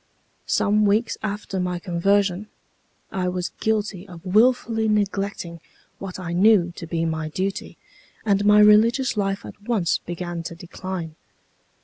[0.47, 2.47] "Some weeks after my conversion
[3.11, 5.59] I was guilty of wilfully neglecting
[5.99, 7.77] what I knew to be my duty,
[8.25, 11.13] and my religious life at once began to decline.